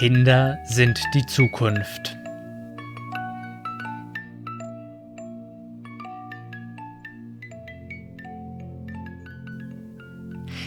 [0.00, 2.16] Kinder sind die Zukunft.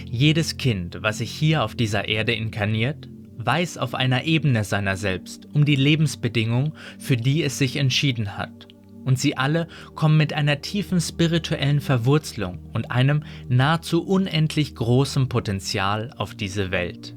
[0.06, 5.48] Jedes Kind, was sich hier auf dieser Erde inkarniert, weiß auf einer Ebene seiner selbst
[5.52, 8.68] um die Lebensbedingungen, für die es sich entschieden hat.
[9.04, 16.14] Und sie alle kommen mit einer tiefen spirituellen Verwurzelung und einem nahezu unendlich großen Potenzial
[16.18, 17.16] auf diese Welt.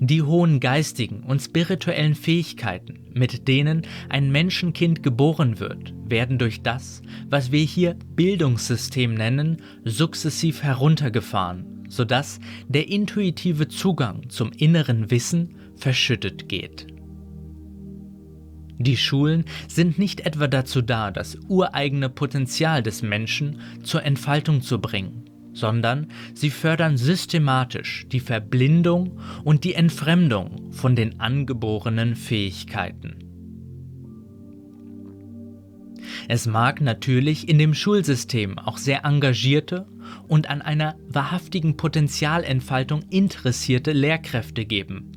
[0.00, 7.02] Die hohen geistigen und spirituellen Fähigkeiten, mit denen ein Menschenkind geboren wird, werden durch das,
[7.28, 16.48] was wir hier Bildungssystem nennen, sukzessiv heruntergefahren, sodass der intuitive Zugang zum inneren Wissen verschüttet
[16.48, 16.86] geht.
[18.78, 24.80] Die Schulen sind nicht etwa dazu da, das ureigene Potenzial des Menschen zur Entfaltung zu
[24.80, 25.23] bringen,
[25.54, 33.16] sondern sie fördern systematisch die Verblindung und die Entfremdung von den angeborenen Fähigkeiten.
[36.28, 39.86] Es mag natürlich in dem Schulsystem auch sehr engagierte
[40.28, 45.12] und an einer wahrhaftigen Potenzialentfaltung interessierte Lehrkräfte geben.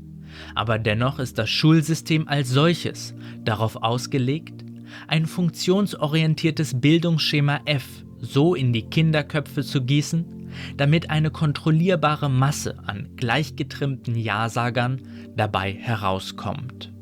[0.55, 3.13] Aber dennoch ist das Schulsystem als solches
[3.44, 4.63] darauf ausgelegt,
[5.07, 13.09] ein funktionsorientiertes Bildungsschema F so in die Kinderköpfe zu gießen, damit eine kontrollierbare Masse an
[13.15, 15.01] gleichgetrimmten Ja-Sagern
[15.35, 16.93] dabei herauskommt.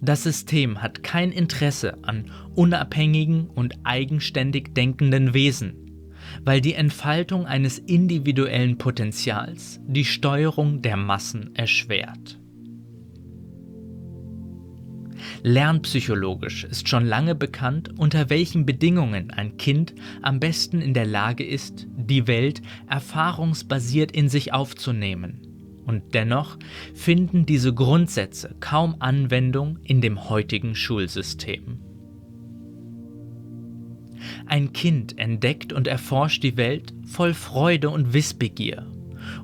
[0.00, 5.74] Das System hat kein Interesse an unabhängigen und eigenständig denkenden Wesen,
[6.44, 12.39] weil die Entfaltung eines individuellen Potenzials die Steuerung der Massen erschwert.
[15.42, 21.44] Lernpsychologisch ist schon lange bekannt, unter welchen Bedingungen ein Kind am besten in der Lage
[21.44, 25.40] ist, die Welt erfahrungsbasiert in sich aufzunehmen.
[25.86, 26.58] Und dennoch
[26.94, 31.78] finden diese Grundsätze kaum Anwendung in dem heutigen Schulsystem.
[34.46, 38.86] Ein Kind entdeckt und erforscht die Welt voll Freude und Wissbegier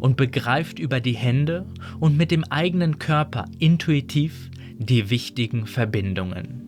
[0.00, 1.66] und begreift über die Hände
[2.00, 6.62] und mit dem eigenen Körper intuitiv die wichtigen Verbindungen.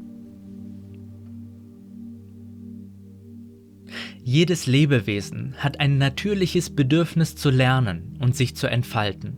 [4.23, 9.37] Jedes Lebewesen hat ein natürliches Bedürfnis zu lernen und sich zu entfalten.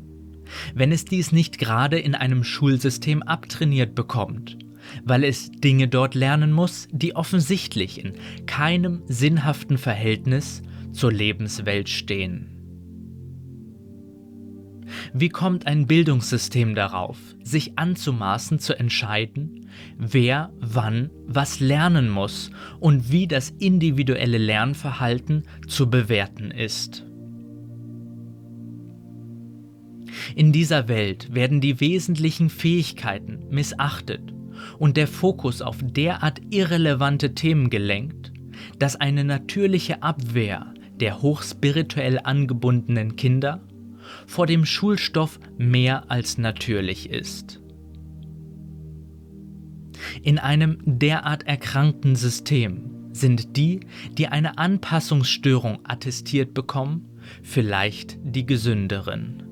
[0.74, 4.58] Wenn es dies nicht gerade in einem Schulsystem abtrainiert bekommt,
[5.04, 8.14] weil es Dinge dort lernen muss, die offensichtlich in
[8.46, 10.62] keinem sinnhaften Verhältnis
[10.92, 12.59] zur Lebenswelt stehen.
[15.12, 23.10] Wie kommt ein Bildungssystem darauf, sich anzumaßen zu entscheiden, wer wann was lernen muss und
[23.10, 27.04] wie das individuelle Lernverhalten zu bewerten ist?
[30.34, 34.32] In dieser Welt werden die wesentlichen Fähigkeiten missachtet
[34.78, 38.32] und der Fokus auf derart irrelevante Themen gelenkt,
[38.78, 43.60] dass eine natürliche Abwehr der hochspirituell angebundenen Kinder
[44.30, 47.60] vor dem Schulstoff mehr als natürlich ist.
[50.22, 53.80] In einem derart erkrankten System sind die,
[54.16, 57.08] die eine Anpassungsstörung attestiert bekommen,
[57.42, 59.42] vielleicht die gesünderen.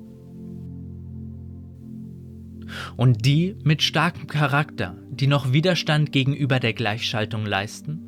[2.97, 8.01] Und die mit starkem Charakter, die noch Widerstand gegenüber der Gleichschaltung leisten,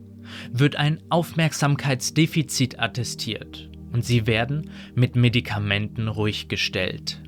[0.52, 7.22] wird ein Aufmerksamkeitsdefizit attestiert und sie werden mit Medikamenten ruhig gestellt.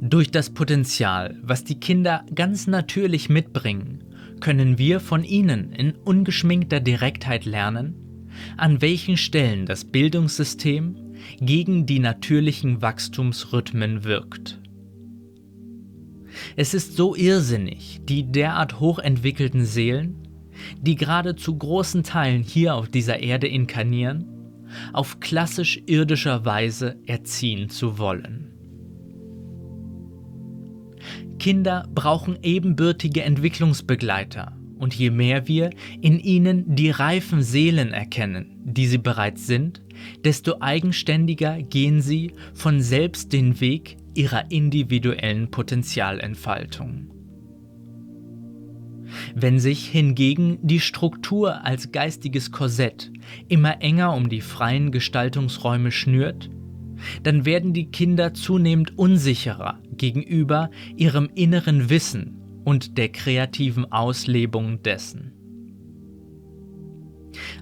[0.00, 4.04] Durch das Potenzial, was die Kinder ganz natürlich mitbringen,
[4.40, 10.96] können wir von ihnen in ungeschminkter Direktheit lernen, an welchen Stellen das Bildungssystem
[11.40, 14.60] gegen die natürlichen Wachstumsrhythmen wirkt.
[16.54, 20.25] Es ist so irrsinnig, die derart hochentwickelten Seelen
[20.80, 24.26] die gerade zu großen Teilen hier auf dieser Erde inkarnieren,
[24.92, 28.52] auf klassisch irdischer Weise erziehen zu wollen.
[31.38, 35.70] Kinder brauchen ebenbürtige Entwicklungsbegleiter und je mehr wir
[36.00, 39.82] in ihnen die reifen Seelen erkennen, die sie bereits sind,
[40.24, 47.15] desto eigenständiger gehen sie von selbst den Weg ihrer individuellen Potenzialentfaltung.
[49.34, 53.12] Wenn sich hingegen die Struktur als geistiges Korsett
[53.48, 56.50] immer enger um die freien Gestaltungsräume schnürt,
[57.22, 65.32] dann werden die Kinder zunehmend unsicherer gegenüber ihrem inneren Wissen und der kreativen Auslebung dessen.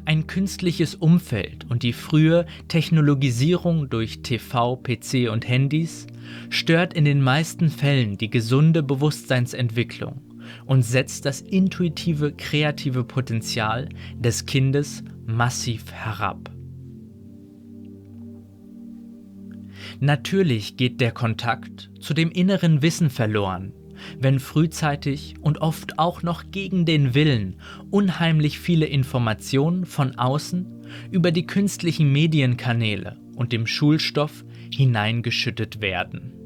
[0.05, 6.07] Ein künstliches Umfeld und die frühe Technologisierung durch TV, PC und Handys
[6.49, 10.23] stört in den meisten Fällen die gesunde Bewusstseinsentwicklung
[10.67, 16.51] und setzt das intuitive kreative Potenzial des Kindes massiv herab.
[20.01, 23.73] Natürlich geht der Kontakt zu dem inneren Wissen verloren,
[24.19, 27.61] wenn frühzeitig und oft auch noch gegen den Willen
[27.91, 30.67] unheimlich viele Informationen von außen
[31.11, 36.44] über die künstlichen Medienkanäle und dem Schulstoff hineingeschüttet werden.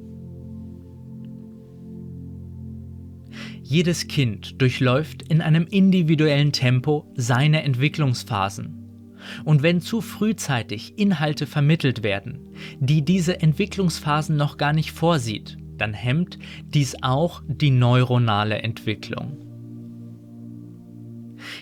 [3.70, 9.18] Jedes Kind durchläuft in einem individuellen Tempo seine Entwicklungsphasen.
[9.44, 12.38] Und wenn zu frühzeitig Inhalte vermittelt werden,
[12.80, 19.36] die diese Entwicklungsphasen noch gar nicht vorsieht, dann hemmt dies auch die neuronale Entwicklung.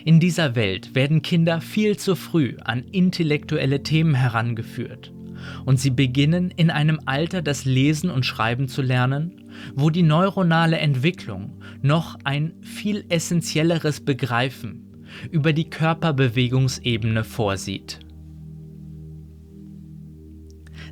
[0.05, 5.11] In dieser Welt werden Kinder viel zu früh an intellektuelle Themen herangeführt
[5.65, 9.43] und sie beginnen in einem Alter das Lesen und Schreiben zu lernen,
[9.75, 17.99] wo die neuronale Entwicklung noch ein viel essentielleres Begreifen über die Körperbewegungsebene vorsieht.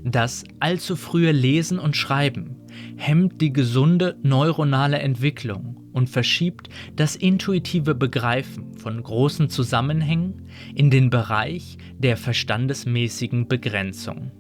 [0.04, 2.58] Das allzu frühe Lesen und Schreiben
[2.96, 11.10] hemmt die gesunde neuronale Entwicklung und verschiebt das intuitive Begreifen von großen Zusammenhängen in den
[11.10, 14.32] Bereich der verstandesmäßigen Begrenzung.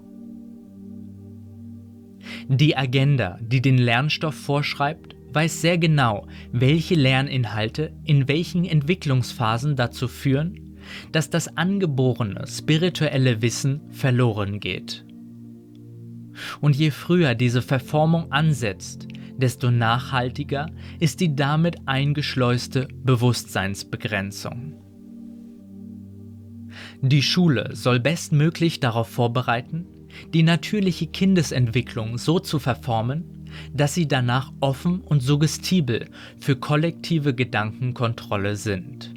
[2.48, 10.08] Die Agenda, die den Lernstoff vorschreibt, weiß sehr genau, welche Lerninhalte in welchen Entwicklungsphasen dazu
[10.08, 10.78] führen,
[11.12, 15.06] dass das angeborene spirituelle Wissen verloren geht.
[16.62, 19.08] Und je früher diese Verformung ansetzt,
[19.38, 20.68] desto nachhaltiger
[21.00, 24.74] ist die damit eingeschleuste Bewusstseinsbegrenzung.
[27.02, 29.88] Die Schule soll bestmöglich darauf vorbereiten,
[30.34, 36.08] die natürliche Kindesentwicklung so zu verformen, dass sie danach offen und suggestibel
[36.40, 39.14] für kollektive Gedankenkontrolle sind.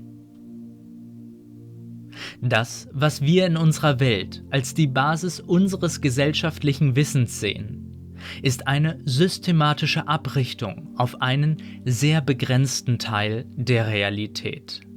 [2.40, 7.84] Das, was wir in unserer Welt als die Basis unseres gesellschaftlichen Wissens sehen,
[8.42, 14.87] ist eine systematische Abrichtung auf einen sehr begrenzten Teil der Realität.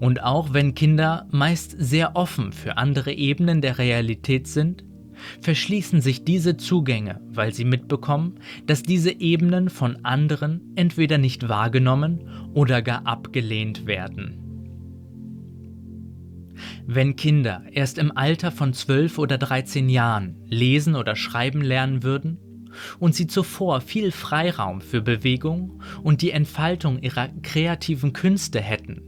[0.00, 4.84] Und auch wenn Kinder meist sehr offen für andere Ebenen der Realität sind,
[5.40, 12.28] verschließen sich diese Zugänge, weil sie mitbekommen, dass diese Ebenen von anderen entweder nicht wahrgenommen
[12.52, 14.40] oder gar abgelehnt werden.
[16.86, 22.38] Wenn Kinder erst im Alter von 12 oder 13 Jahren lesen oder schreiben lernen würden
[22.98, 29.02] und sie zuvor viel Freiraum für Bewegung und die Entfaltung ihrer kreativen Künste hätten,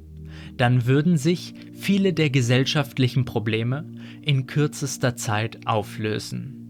[0.57, 3.91] dann würden sich viele der gesellschaftlichen Probleme
[4.23, 6.67] in kürzester Zeit auflösen.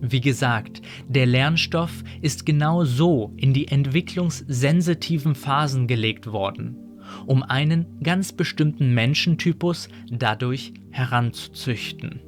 [0.00, 6.76] Wie gesagt, der Lernstoff ist genau so in die entwicklungssensitiven Phasen gelegt worden,
[7.26, 12.20] um einen ganz bestimmten Menschentypus dadurch heranzuzüchten.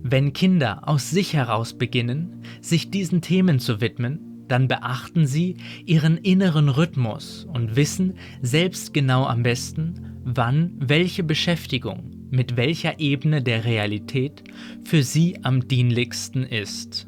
[0.00, 6.18] Wenn Kinder aus sich heraus beginnen, sich diesen Themen zu widmen, dann beachten Sie Ihren
[6.18, 13.64] inneren Rhythmus und wissen selbst genau am besten, wann welche Beschäftigung mit welcher Ebene der
[13.64, 14.44] Realität
[14.84, 17.06] für Sie am dienlichsten ist.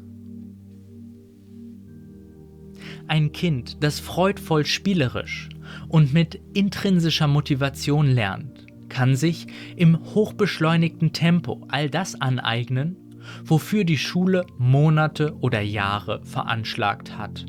[3.07, 5.49] Ein Kind, das freudvoll spielerisch
[5.89, 12.97] und mit intrinsischer Motivation lernt, kann sich im hochbeschleunigten Tempo all das aneignen,
[13.43, 17.45] wofür die Schule Monate oder Jahre veranschlagt hat.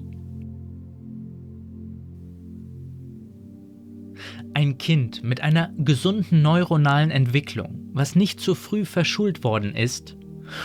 [4.55, 10.17] Ein Kind mit einer gesunden neuronalen Entwicklung, was nicht zu früh verschult worden ist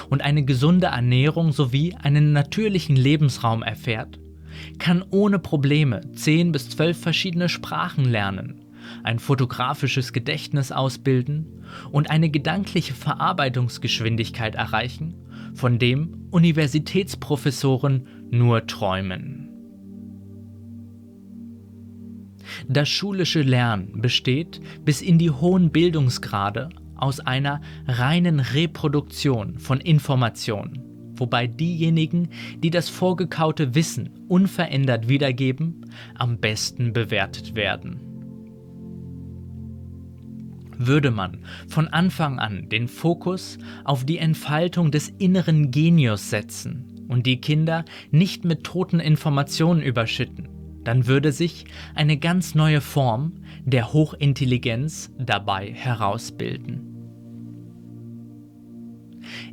[0.09, 4.19] und eine gesunde Ernährung sowie einen natürlichen Lebensraum erfährt,
[4.79, 8.66] kann ohne Probleme 10 bis 12 verschiedene Sprachen lernen,
[9.03, 15.15] ein fotografisches Gedächtnis ausbilden und eine gedankliche Verarbeitungsgeschwindigkeit erreichen,
[15.53, 19.50] von dem Universitätsprofessoren nur träumen.
[22.67, 30.79] Das schulische Lernen besteht bis in die hohen Bildungsgrade aus einer reinen Reproduktion von Informationen,
[31.15, 32.29] wobei diejenigen,
[32.63, 37.97] die das vorgekaute Wissen unverändert wiedergeben, am besten bewertet werden.
[40.77, 47.25] Würde man von Anfang an den Fokus auf die Entfaltung des inneren Genius setzen und
[47.25, 50.50] die Kinder nicht mit toten Informationen überschütten,
[50.84, 51.65] dann würde sich
[51.96, 53.34] eine ganz neue Form
[53.65, 56.93] der Hochintelligenz dabei herausbilden.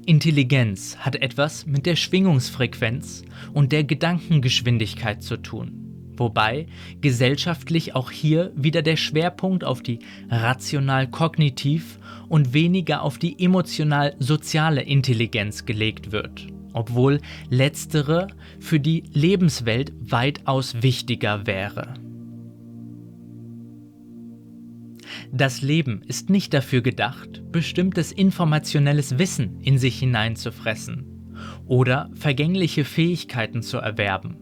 [0.07, 5.84] Intelligenz hat etwas mit der Schwingungsfrequenz und der Gedankengeschwindigkeit zu tun,
[6.17, 6.67] wobei
[7.01, 15.67] gesellschaftlich auch hier wieder der Schwerpunkt auf die rational-kognitiv und weniger auf die emotional-soziale Intelligenz
[15.67, 18.29] gelegt wird, obwohl letztere
[18.61, 21.95] für die Lebenswelt weitaus wichtiger wäre.
[25.33, 31.07] Das Leben ist nicht dafür gedacht, bestimmtes informationelles Wissen in sich hineinzufressen
[31.67, 34.37] oder vergängliche Fähigkeiten zu erwerben,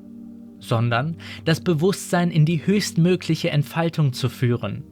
[0.62, 4.84] sondern das Bewusstsein in die höchstmögliche Entfaltung zu führen.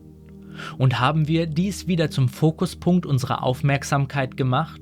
[0.76, 4.80] Und haben wir dies wieder zum Fokuspunkt unserer Aufmerksamkeit gemacht,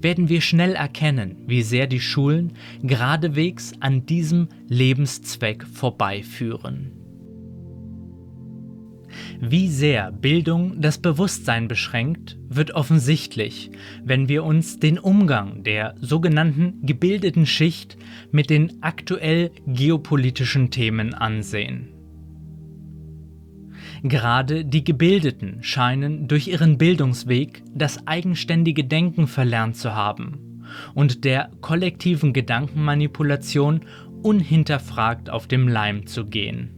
[0.00, 7.05] werden wir schnell erkennen, wie sehr die Schulen geradewegs an diesem Lebenszweck vorbeiführen.
[9.40, 13.70] Wie sehr Bildung das Bewusstsein beschränkt, wird offensichtlich,
[14.02, 17.96] wenn wir uns den Umgang der sogenannten gebildeten Schicht
[18.32, 21.88] mit den aktuell geopolitischen Themen ansehen.
[24.02, 30.62] Gerade die Gebildeten scheinen durch ihren Bildungsweg das eigenständige Denken verlernt zu haben
[30.94, 33.80] und der kollektiven Gedankenmanipulation
[34.22, 36.75] unhinterfragt auf dem Leim zu gehen.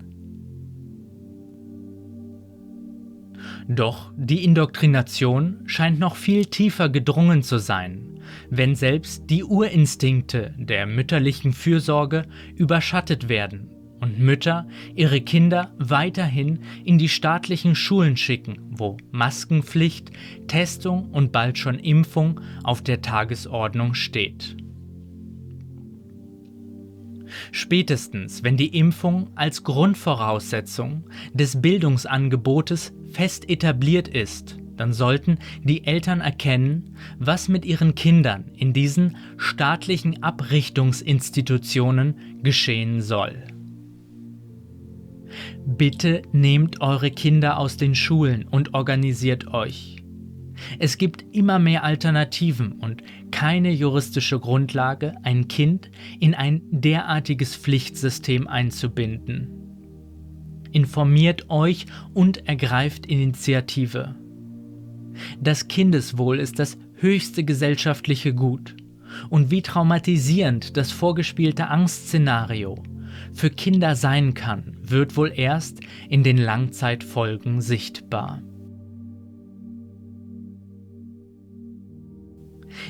[3.69, 10.87] Doch die Indoktrination scheint noch viel tiefer gedrungen zu sein, wenn selbst die Urinstinkte der
[10.87, 12.25] mütterlichen Fürsorge
[12.57, 13.69] überschattet werden
[14.01, 20.13] und Mütter ihre Kinder weiterhin in die staatlichen Schulen schicken, wo Maskenpflicht,
[20.47, 24.57] Testung und bald schon Impfung auf der Tagesordnung steht.
[27.53, 36.21] Spätestens, wenn die Impfung als Grundvoraussetzung des Bildungsangebotes fest etabliert ist, dann sollten die Eltern
[36.21, 43.45] erkennen, was mit ihren Kindern in diesen staatlichen Abrichtungsinstitutionen geschehen soll.
[45.67, 49.97] Bitte nehmt eure Kinder aus den Schulen und organisiert euch.
[50.79, 58.49] Es gibt immer mehr Alternativen und keine juristische Grundlage, ein Kind in ein derartiges Pflichtsystem
[58.49, 59.58] einzubinden.
[60.73, 64.15] Informiert euch und ergreift Initiative.
[65.41, 68.77] Das Kindeswohl ist das höchste gesellschaftliche Gut.
[69.31, 72.77] Und wie traumatisierend das vorgespielte Angstszenario
[73.33, 78.43] für Kinder sein kann, wird wohl erst in den Langzeitfolgen sichtbar.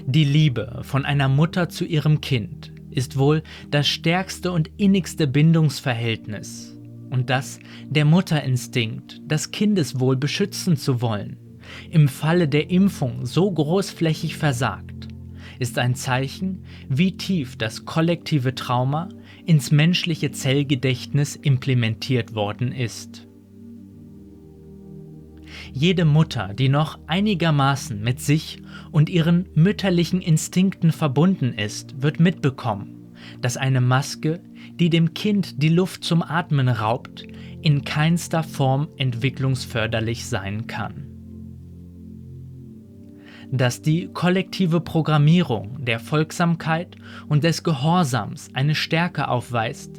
[0.06, 6.77] Die Liebe von einer Mutter zu ihrem Kind ist wohl das stärkste und innigste Bindungsverhältnis.
[7.10, 11.38] Und das der Mutterinstinkt, das Kindeswohl beschützen zu wollen,
[11.90, 15.08] im Falle der Impfung so großflächig versagt,
[15.58, 19.08] ist ein Zeichen, wie tief das kollektive Trauma
[19.44, 23.26] ins menschliche Zellgedächtnis implementiert worden ist.
[25.72, 28.62] Jede Mutter, die noch einigermaßen mit sich
[28.92, 34.40] und ihren mütterlichen Instinkten verbunden ist, wird mitbekommen, dass eine Maske,
[34.74, 37.26] die dem Kind die Luft zum Atmen raubt,
[37.62, 41.06] in keinster Form entwicklungsförderlich sein kann.
[43.50, 46.96] Dass die kollektive Programmierung der Folgsamkeit
[47.28, 49.96] und des Gehorsams eine Stärke aufweist,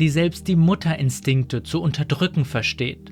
[0.00, 3.11] die selbst die Mutterinstinkte zu unterdrücken versteht,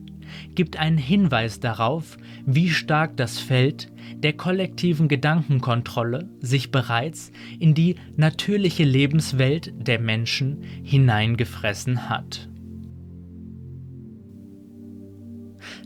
[0.54, 2.16] gibt einen Hinweis darauf,
[2.46, 10.62] wie stark das Feld der kollektiven Gedankenkontrolle sich bereits in die natürliche Lebenswelt der Menschen
[10.82, 12.50] hineingefressen hat.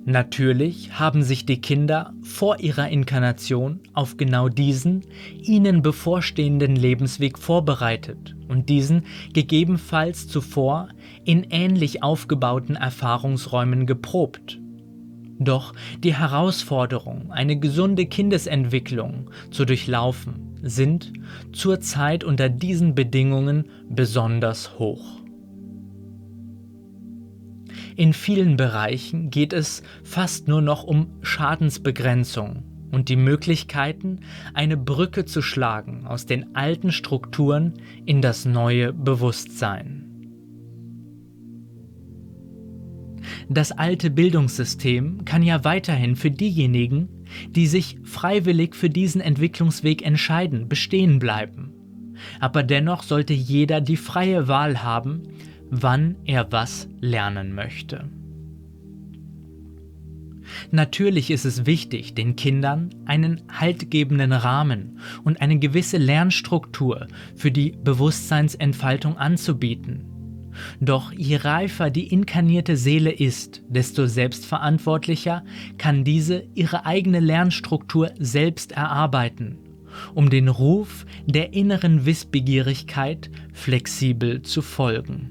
[0.07, 5.03] Natürlich haben sich die Kinder vor ihrer Inkarnation auf genau diesen
[5.41, 10.89] ihnen bevorstehenden Lebensweg vorbereitet und diesen gegebenenfalls zuvor
[11.25, 14.61] in ähnlich aufgebauten Erfahrungsräumen geprobt.
[15.39, 21.13] Doch die Herausforderung, eine gesunde Kindesentwicklung zu durchlaufen, sind
[21.53, 25.21] zurzeit unter diesen Bedingungen besonders hoch.
[27.97, 34.21] In vielen Bereichen geht es fast nur noch um Schadensbegrenzung und die Möglichkeiten,
[34.53, 37.75] eine Brücke zu schlagen aus den alten Strukturen
[38.07, 40.04] in das neue Bewusstsein.
[43.49, 47.09] Das alte Bildungssystem kann ja weiterhin für diejenigen,
[47.51, 51.73] die sich freiwillig für diesen Entwicklungsweg entscheiden, bestehen bleiben.
[52.41, 55.23] Aber dennoch sollte jeder die freie Wahl haben,
[55.71, 58.09] wann er was lernen möchte.
[60.71, 67.73] Natürlich ist es wichtig, den Kindern einen haltgebenden Rahmen und eine gewisse Lernstruktur für die
[67.83, 70.14] Bewusstseinsentfaltung anzubieten.
[70.81, 75.45] Doch je reifer die inkarnierte Seele ist, desto selbstverantwortlicher
[75.79, 79.59] kann diese ihre eigene Lernstruktur selbst erarbeiten,
[80.15, 85.31] um den Ruf der inneren Wissbegierigkeit flexibel zu folgen.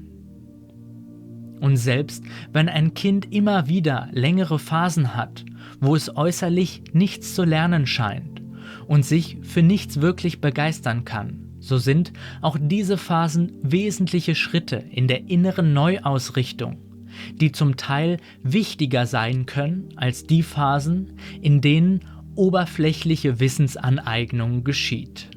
[1.60, 5.44] Und selbst wenn ein Kind immer wieder längere Phasen hat,
[5.80, 8.42] wo es äußerlich nichts zu lernen scheint
[8.86, 15.08] und sich für nichts wirklich begeistern kann, so sind auch diese Phasen wesentliche Schritte in
[15.08, 16.76] der inneren Neuausrichtung,
[17.40, 22.00] die zum Teil wichtiger sein können als die Phasen, in denen
[22.34, 25.30] oberflächliche Wissensaneignung geschieht.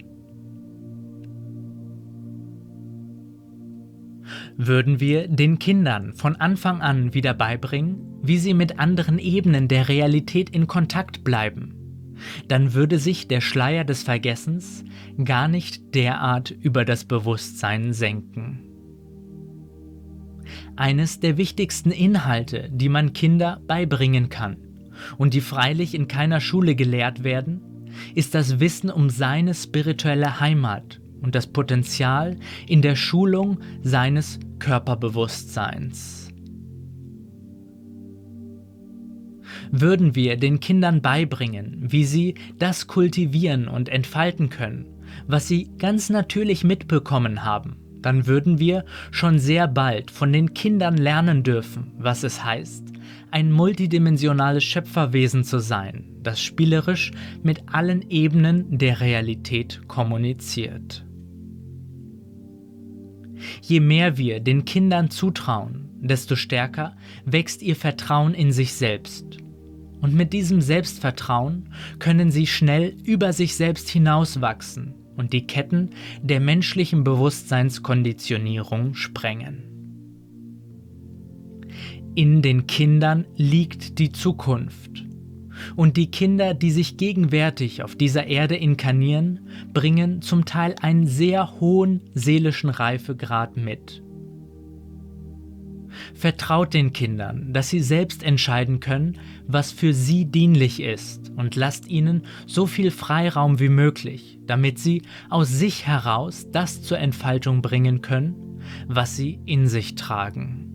[4.57, 9.88] Würden wir den Kindern von Anfang an wieder beibringen, wie sie mit anderen Ebenen der
[9.88, 11.76] Realität in Kontakt bleiben,
[12.47, 14.83] dann würde sich der Schleier des Vergessens
[15.24, 18.63] gar nicht derart über das Bewusstsein senken.
[20.75, 24.57] Eines der wichtigsten Inhalte, die man Kinder beibringen kann
[25.17, 27.62] und die freilich in keiner Schule gelehrt werden,
[28.15, 36.26] ist das Wissen um seine spirituelle Heimat und das Potenzial in der Schulung seines Körperbewusstseins.
[39.71, 44.86] Würden wir den Kindern beibringen, wie sie das kultivieren und entfalten können,
[45.27, 50.97] was sie ganz natürlich mitbekommen haben, dann würden wir schon sehr bald von den Kindern
[50.97, 52.93] lernen dürfen, was es heißt,
[53.31, 57.12] ein multidimensionales Schöpferwesen zu sein, das spielerisch
[57.43, 61.05] mit allen Ebenen der Realität kommuniziert.
[63.62, 69.38] Je mehr wir den Kindern zutrauen, desto stärker wächst ihr Vertrauen in sich selbst.
[70.01, 75.89] Und mit diesem Selbstvertrauen können sie schnell über sich selbst hinauswachsen und die Ketten
[76.21, 79.63] der menschlichen Bewusstseinskonditionierung sprengen.
[82.15, 85.05] In den Kindern liegt die Zukunft.
[85.75, 91.60] Und die Kinder, die sich gegenwärtig auf dieser Erde inkarnieren, bringen zum Teil einen sehr
[91.60, 94.03] hohen seelischen Reifegrad mit.
[96.13, 101.88] Vertraut den Kindern, dass sie selbst entscheiden können, was für sie dienlich ist und lasst
[101.88, 108.01] ihnen so viel Freiraum wie möglich, damit sie aus sich heraus das zur Entfaltung bringen
[108.01, 110.67] können, was sie in sich tragen.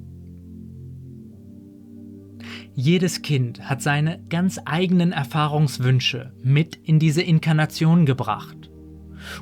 [2.74, 8.70] Jedes Kind hat seine ganz eigenen Erfahrungswünsche mit in diese Inkarnation gebracht.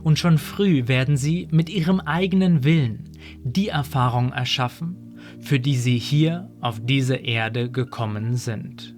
[0.03, 3.11] Und schon früh werden sie mit ihrem eigenen Willen
[3.43, 5.10] die Erfahrung erschaffen,
[5.41, 8.95] für die sie hier auf diese Erde gekommen sind.